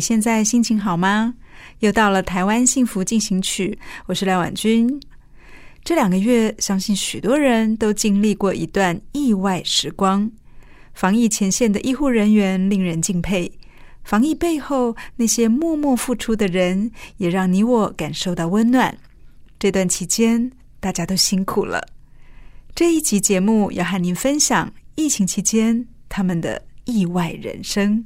[0.00, 1.34] 你现在心情好吗？
[1.80, 4.98] 又到了台湾幸福进行曲，我是廖婉君。
[5.84, 10.32] 这两个月，相信许多人都经历过一段意外时光。
[10.94, 13.52] 防疫前线的医护人员令人敬佩，
[14.02, 18.96] 防疫背后那些默默付出的人，也让你我感受到温暖。
[19.58, 21.86] 这段期间，大家都辛苦了。
[22.74, 28.02] 这一集节目要和您分享疫情期间他们的意外人生。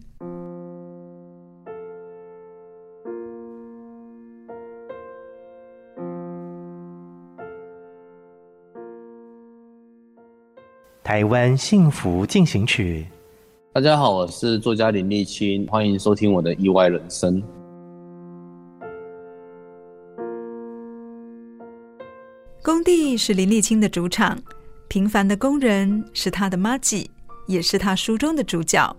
[11.05, 13.07] 台湾幸福进行曲。
[13.75, 17.43] 大家好，我是作家林立青，欢迎收听我的意外人生。
[22.63, 24.39] 工地是林立青的主场，
[24.89, 27.11] 平凡的工人是他的妈吉，
[27.47, 28.97] 也是他书中的主角。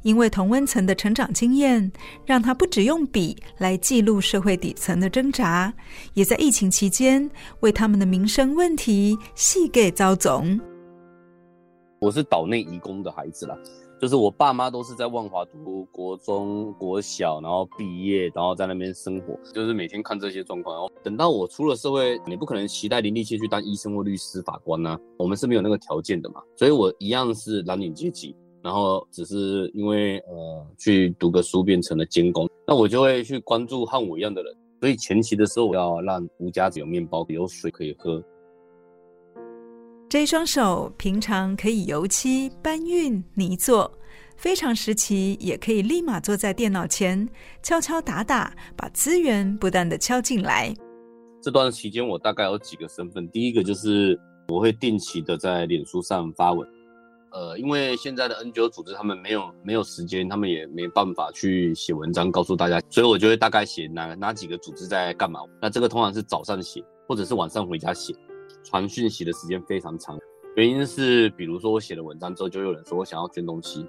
[0.00, 1.92] 因为同温层的成长经验，
[2.24, 5.70] 让他不只用笔来记录社会底层的挣扎，
[6.14, 10.58] 也在疫情期间为他们的民生问题细给遭总。
[12.04, 13.58] 我是岛内移工的孩子啦，
[13.98, 20.76] 就是我爸妈都是在万华读国中、国小，然后毕业，然后在那边生活，就是每天看这些状况。
[20.76, 26.42] 然后等到我出了社会，你不可能期待林立青去当医生或律师、法官呐、我们是没有那个条件的嘛。
[26.56, 34.54] 所以我一样是蓝领阶级，然后只是因为呃去读个书变成了监工，那我就会去关注和我一样的人。
[34.78, 38.22] 所以前期的时候，我要让无家子有面包、有水可以喝。
[40.14, 43.90] 这一双手平常可以油漆、搬运、泥做，
[44.36, 47.28] 非常时期也可以立马坐在电脑前
[47.64, 50.72] 敲敲打打，把资源不断地敲进来。
[51.42, 53.28] 这段期间，我大概有几个身份。
[53.30, 54.16] 第一个就是
[54.46, 56.64] 我会定期的在脸书上发文，
[57.32, 65.40] 呃，因为现在的 NGO 组织他们没有没有时间，他们也没办法去写文章告诉大家，所以我就会大概写哪哪几个组织在干嘛。
[65.60, 68.14] 那这个通常是早上写，或者是晚上回家写。
[68.64, 70.18] 传讯息的时间非常长，
[70.56, 73.86] 原因是比如说我写了文章之后，就有人说我想要捐东西，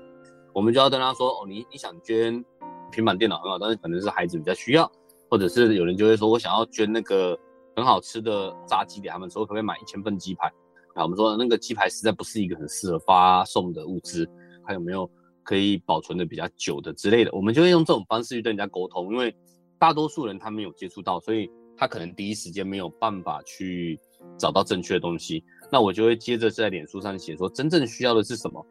[0.53, 2.44] 我们就要跟他说哦，你你想捐
[2.91, 4.91] 平板电脑很好，但是可能是孩子比较需要，
[5.30, 7.40] 或者是有人就会说我想要捐那个
[7.75, 10.47] 很好吃的炸鸡给他们，说可不可以买一千份鸡排？
[10.94, 14.30] 啊，我们说那个鸡排实在不是一个很适合发送的物资，
[14.66, 15.09] 还有没有
[15.44, 17.31] 可以保存的比较久的之类的？
[17.34, 19.34] 我们就会用这种方式去跟人家沟通，因为
[19.80, 23.97] 大多数人他没有接触到，所以他可能第一时间没有办法去。
[24.38, 28.66] 找到正确的东西，那我就会接着在脸书上写说，真正需要的是什么，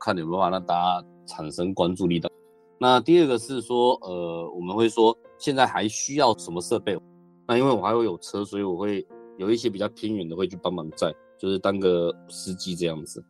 [0.00, 2.30] 看有没有办法让大家产生关注力的。
[2.78, 6.98] 那第二个是说，呃，我们会说现在还需要什么设备？
[7.46, 9.06] 那因为我还会有车，所以我会
[9.38, 13.24] 有一些比较偏远的会去帮忙载，就是当个司机这样子。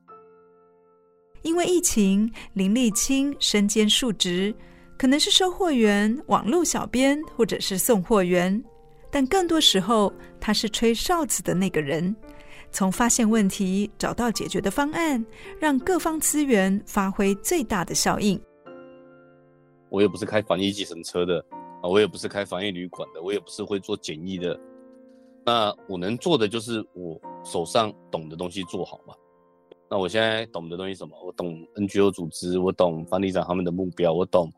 [1.42, 4.54] 因为疫情，林立青身兼数职，
[4.96, 8.64] 可能是收货员、网络小编，或者是送货员。
[9.14, 12.12] 但更多时候，他是吹哨子的那个人，
[12.72, 15.24] 从发现问题找到解决的方案，
[15.60, 18.36] 让各方资源发挥最大的效应。
[19.88, 21.38] 我也不是开防疫计程车的
[21.80, 24.58] 啊，我也不是开防疫旅馆的，我也不是会做检疫的。
[25.46, 29.14] 那我能做的就是我手上懂的东西做好嘛。
[29.88, 31.16] 那我现在懂的东西什么？
[31.24, 34.52] 我懂 NGO 组织，我懂房地长他们的目标，我懂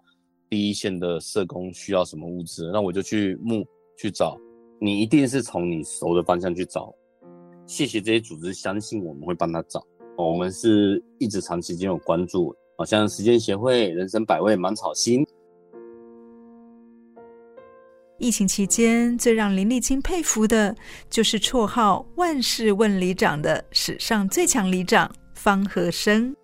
[0.48, 3.62] 第一线的社工需要什么物资，那我就去募
[3.98, 4.34] 去找。
[4.78, 6.94] 你一定是从你熟的方向去找，
[7.66, 9.84] 谢谢这些组织相信我们会帮他找。
[10.16, 15.26] 我们是一直长期间有关注，好像时间协会、人生百味、芒草心。
[18.18, 20.74] 疫情期间，最让林立清佩服的，
[21.10, 26.34] 就是绰号“万事问里长”的史上最强里长方和生。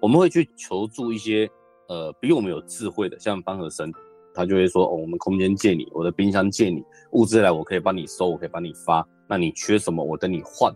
[0.00, 1.46] 我们会去求助一些
[1.88, 3.92] 呃比我们有智慧的，像方和生。
[4.34, 9.06] 他就会说：“哦，我们空间借你，我的冰箱借你，物资来我可以帮你收，我可以帮你发。
[9.28, 10.74] 那你缺什么，我等你换。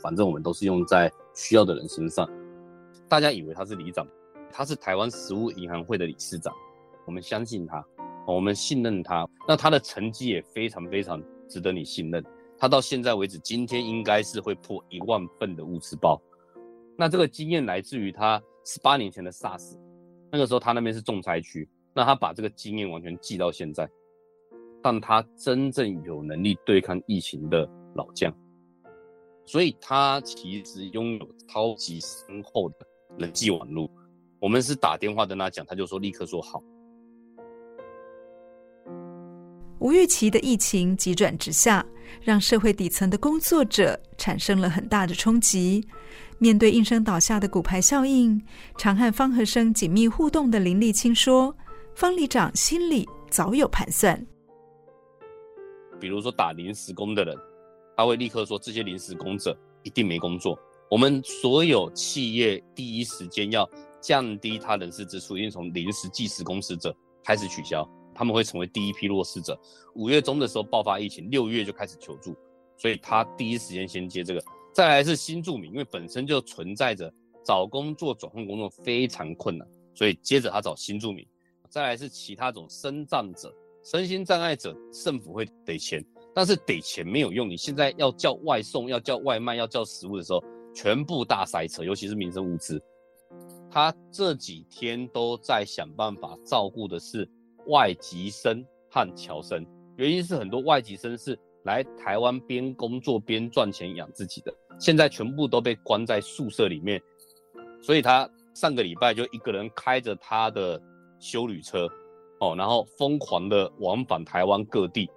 [0.00, 2.26] 反正我们都是用在需要的人身上。”
[3.08, 4.06] 大家以为他是里长，
[4.52, 6.54] 他是台湾食物银行会的理事长。
[7.06, 7.84] 我们相信他，
[8.24, 9.28] 我们信任他。
[9.48, 12.24] 那他的成绩也非常非常值得你信任。
[12.56, 16.20] 他到现在为止，今天应该是会破一万份的物资包。
[16.96, 19.76] 那这个经验来自于他十八年前的 SARS，
[20.30, 21.68] 那个时候他那边是重灾区。
[21.92, 23.88] 那他把这个经验完全记到现在，
[24.82, 28.32] 但他真正有能力对抗疫情的老将，
[29.44, 32.76] 所以他其实拥有超级深厚的
[33.18, 33.90] 人际网络。
[34.38, 36.62] 我们是打电话跟他讲，他就说立刻说好。
[39.80, 41.84] 无预期的疫情急转直下，
[42.22, 45.84] 让社会底层的工作者产生了很大的冲击。
[46.38, 48.40] 面对应声倒下的骨牌效应，
[48.78, 51.54] 常和方和生紧密互动的林立青说。
[51.94, 54.26] 方里长心里早有盘算，
[56.00, 57.36] 比如说打临时工的人，
[57.96, 60.58] 他会立刻说这些临时工者一定没工作。
[60.90, 63.68] 我们所有企业第一时间要
[64.00, 69.58] 降低他人事支出，因为从临时计时工时者开始取消，他们会成为第一批弱势者。
[69.94, 72.34] 五月中的时候爆发疫情，六月就开始求助，
[72.78, 74.42] 所以他第一时间先接这个。
[74.72, 77.12] 再来是新住民，因为本身就存在着
[77.44, 81.26] 找工作转换工作非常困难，所以接着他找新住民。
[81.70, 87.48] 再来是其他种身障者、身心障碍者，政府会给钱，但是给钱没有用。
[87.48, 90.42] 你现在要叫外送、要叫外卖、要叫食物的时候，
[90.74, 92.82] 全部大塞车，尤其是民生物资。
[93.70, 97.28] 他这几天都在想办法照顾的是
[97.68, 99.64] 外籍生和侨生，
[99.96, 107.00] 原因是很多外籍生是来台湾边工作边赚钱养自己的，现在全部都被关在宿舍里面，
[107.80, 110.82] 所以他上个礼拜就一个人开着他的。
[111.20, 111.86] 休旅车，
[112.40, 115.08] 哦，然后疯狂的往返台湾各地，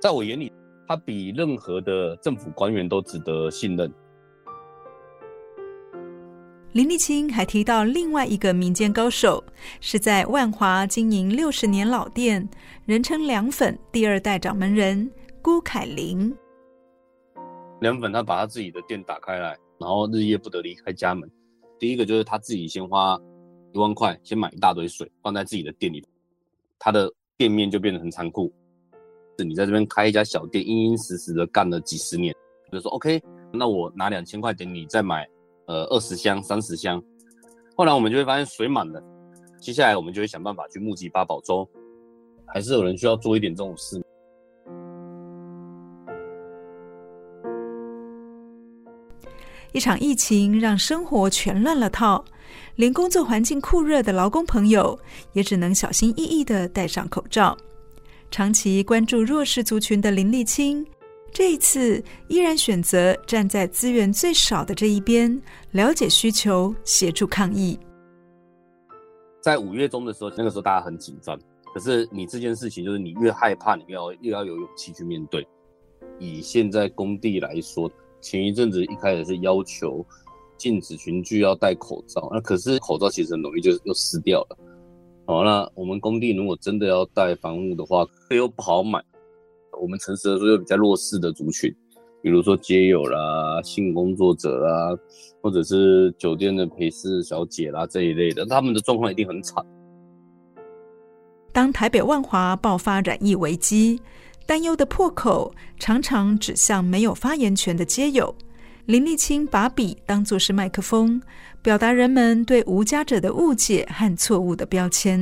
[0.00, 0.50] 在我眼里，
[0.88, 3.92] 他比任何的政府官员都值得信任。
[6.72, 9.42] 林立清还提到另外一个民间高手，
[9.80, 12.48] 是在万华经营六十年老店，
[12.86, 15.10] 人称凉粉第二代掌门人
[15.42, 16.34] 辜凯琳。
[17.80, 21.30] 凉粉他把他自己的店打开来，然后日夜不得离开家门。
[21.78, 23.18] 第一个就是他自己先花。
[23.72, 26.04] 一万块先买一大堆水放在自己的店里，
[26.78, 28.52] 他的店面就变得很残酷。
[29.38, 32.34] 是你在这边开一家小店，殷殷实实的干了几十年，
[32.70, 33.22] 比如说 OK，
[33.52, 35.28] 那我拿两千块给你再买
[35.66, 37.02] 呃二十箱、三十箱。
[37.76, 39.00] 后来我们就会发现水满了，
[39.60, 41.68] 接下来我们就会想办法去募集八宝粥，
[42.46, 44.02] 还是有人需要做一点这种事。
[49.72, 52.24] 一场疫情让生活全乱了套。
[52.76, 54.98] 连工作环境酷热的劳工朋友，
[55.32, 57.56] 也只能小心翼翼的戴上口罩。
[58.30, 60.86] 长期关注弱势族群的林立青，
[61.32, 65.40] 这一次依然选择站在资源最少的这一边，
[65.72, 67.78] 了解需求，协助抗疫。
[69.40, 71.38] 在五月中的时候，那个时候大家很紧张，
[71.74, 75.46] 可是你这件事情就是你越害怕，你越要越要有勇气去面对。
[76.18, 80.04] 以现在工地来说，前一阵子一开始是要求。
[80.56, 82.28] 禁止群聚，要戴口罩。
[82.32, 84.58] 那可是口罩其实很容易就又撕掉了。
[85.24, 89.00] 好，那我们工地如果真的要戴防护的话，又不好买。
[89.80, 91.72] 我们诚实的说，又比较弱势的族群，
[92.20, 94.98] 比如说街友啦、性工作者啦，
[95.40, 99.64] 或者是酒店的陪侍小姐啦这一类的，他们的状况一定很惨。
[101.52, 104.00] 当台北万华爆发染疫危机，
[104.48, 108.34] 担忧的破口常常指向没有发言权的街友。
[108.86, 111.20] 林立青把笔当作是麦克风，
[111.60, 115.20] 表达人们对无家者的误解和错误的标签。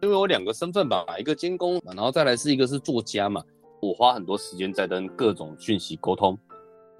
[0.00, 3.40] 因为我两个身份吧，一个监工，然后再来是一个是作家嘛，
[3.80, 6.36] 我花很多时间在跟各种讯息沟通。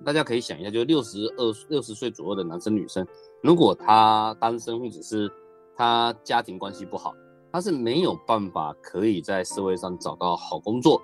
[0.04, 3.04] 大家可以想一下，就六十二、六十岁左右的男生女生，
[3.42, 5.28] 如果他单身或者是
[5.76, 7.12] 他家庭关系不好，
[7.52, 11.00] 他是没有办法可以在社会上找到好工作。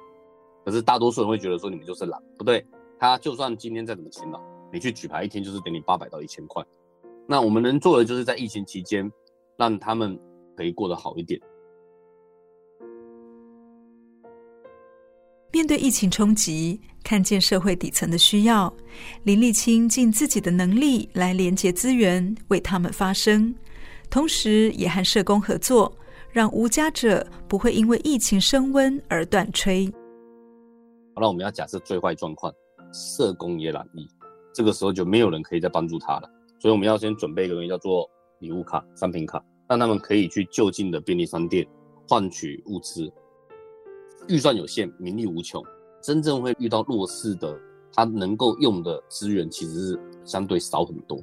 [0.65, 2.65] 可是大多数人会觉得说，你们就是懒，不对。
[2.99, 4.41] 他就算今天再怎么勤劳，
[4.73, 6.65] 你去举牌一天就是给你八百到一千块。
[7.29, 9.09] 那我们能做的就是在疫情期间，
[9.57, 10.19] 让他们
[10.57, 11.41] 可以过得好一点。
[15.53, 18.73] 面对疫情冲击，看见社会底层的需要，
[19.23, 23.55] 林立青尽自己的能力来连接资源，为他们发声，
[24.11, 25.91] 同时也和社工合作，
[26.39, 29.93] 让无家者不会因为疫情升温而断炊。
[31.17, 32.55] 好了，我们要假设最坏状况。
[32.93, 34.07] 社工也染疫，
[34.55, 36.31] 这个时候就没有人可以再帮助他了。
[36.61, 41.67] 所以我们要先准备一个东西，叫做礼物卡、商品卡，让他们可以去就近的便利商店
[42.09, 43.13] 换取物资，
[44.29, 45.61] 预算有限，民力无穷，
[46.01, 47.59] 真正会遇到弱势的，
[47.93, 51.21] 他能够用的资源其实是相对少很多。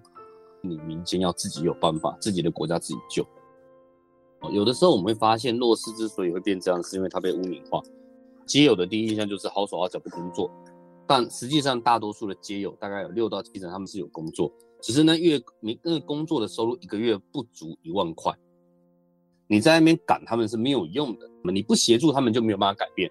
[0.62, 3.26] 你民间要自己有办法，自己的国家自己救。
[4.52, 7.82] 有的时候我们会发现，弱势之所以会变这样，是因为他被污名化。
[8.46, 10.52] 街友的第一印象就是好手好脚不工作，
[11.08, 18.34] 但实际上大多数的街友大概有六到七成他们是有工作，只是那月你那个工作的收入一个月不足一万块。
[19.48, 23.10] 你在那边赶他们是没有用的，你不协助他们就没有办法改变。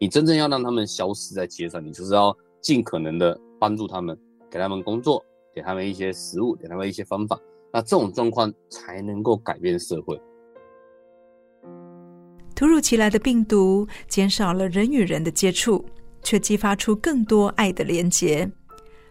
[0.00, 4.18] 你真正要让他们消失在街上，你就是要尽可能的帮助他们，
[4.50, 7.40] 给他们工作，给他们一些食物，给他们一些方法，
[7.72, 10.20] 那这种状况才能够改变社会。
[12.58, 15.84] 突如其来的病毒减少了人与人的接触，
[16.24, 18.50] 却激发出更多爱的连结。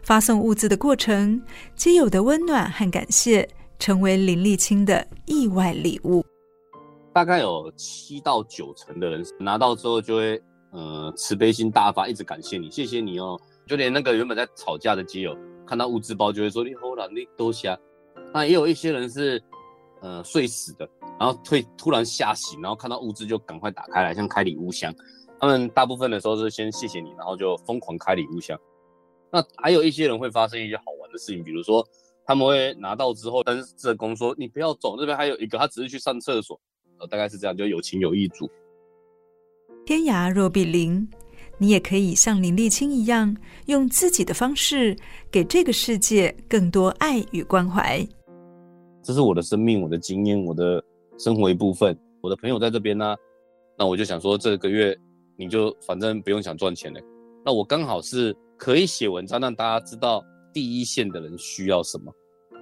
[0.04, 1.42] 发送物资的过程，
[1.74, 3.48] 基友的温暖和感谢，
[3.80, 6.26] 成为林立青的意外礼物。
[7.14, 13.40] 大概有七到九成的人拿到之后，就会呃慈悲心大发，一直感谢你，谢谢你哦。
[13.66, 15.34] 就连那个原本在吵架的基友，
[15.66, 17.80] 看到物资包就会说你好了，你多谢。
[18.34, 19.42] 那也有一些人是
[20.02, 20.90] 呃睡死的。
[21.20, 24.94] 然后会突然吓醒，然后看到物资就赶快打开来，像开礼物箱。
[25.40, 28.60] 他们大部分的时候是先谢谢你，然后就疯狂开礼物箱。
[29.32, 31.86] 那还有一些人会发生一些好玩的事情，比如说
[32.26, 36.60] 他们会拿到之后，跟社工说：“你不要走，这边还有一个，他只是去上厕所。”
[37.00, 38.50] 呃，大概是这样，就有情有义组。
[39.86, 41.08] 天涯若比邻，
[41.60, 43.36] 你也可以像林立青一样，
[43.68, 44.98] 用自己的方式
[45.30, 48.08] 给这个世界更多爱与关怀。
[49.08, 50.84] 这是我的生命，我的经验，我的。
[51.20, 53.16] 生活一部分，我的朋友在这边呢、
[53.76, 54.96] 那我就想说，这个月
[55.36, 57.02] 你就反正不用想赚钱了，
[57.44, 60.24] 那我刚好是可以写文章，让大家知道
[60.54, 62.14] 第一线的人需要什么，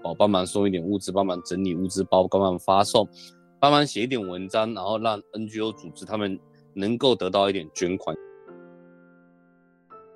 [0.05, 3.05] 哦，帮忙送一点物资，帮忙整理物资包，帮忙发送，
[3.59, 6.39] 帮忙写一点文章，然后让 NGO 组织他们
[6.73, 8.15] 能够得到一点捐款。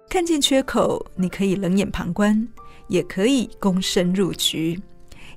[0.09, 2.47] 看见缺口，你可以冷眼旁观，
[2.87, 4.81] 也可以躬身入局。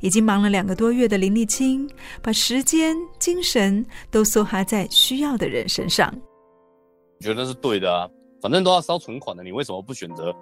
[0.03, 1.89] 已经忙了两个多月的林立青，
[2.21, 6.13] 把时间、精神都梭哈在需要的人身上。
[7.21, 8.09] 我觉得是对的啊，
[8.43, 10.35] 反正都要烧存款的，你为什么不选择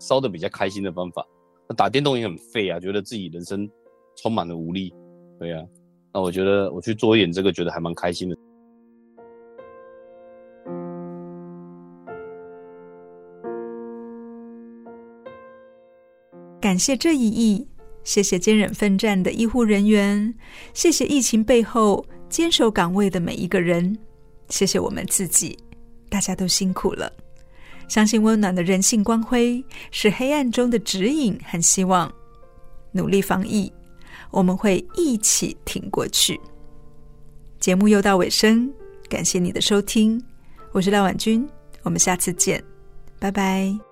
[0.00, 1.24] 烧的比较开心的方法？
[1.68, 3.68] 那打电动也很废啊，觉得自己人生
[4.16, 4.92] 充满了无力。
[5.38, 5.64] 对呀、啊，
[6.14, 8.36] 那我觉得我去做一点这个，觉得还蛮开心的。
[16.62, 17.68] 感谢这一役。
[18.04, 20.34] 谢谢坚忍奋战的医护人员，
[20.74, 23.96] 谢谢疫情背后坚守岗位的每一个人，
[24.48, 25.58] 谢谢我们自己，
[26.08, 27.12] 大家都辛苦了。
[27.88, 32.12] 相信温暖的人性光辉是黑暗中的指引和希望。
[32.90, 33.72] 努力防疫，
[34.30, 36.40] 我们会一起挺过去。
[37.58, 38.70] 节目又到尾声，
[39.08, 40.22] 感谢你的收听，
[40.72, 41.48] 我是廖婉君，
[41.82, 42.62] 我们下次见，
[43.18, 43.91] 拜拜。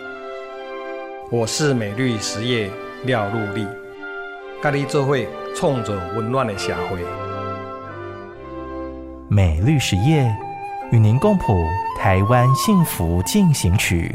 [1.33, 2.69] 我是美绿实业
[3.05, 3.65] 廖陆立，
[4.61, 5.15] 跟你做伙
[5.55, 6.99] 创造温暖的社会。
[9.29, 10.29] 美绿实业
[10.91, 11.65] 与您共谱
[11.97, 14.13] 台湾幸福进行曲。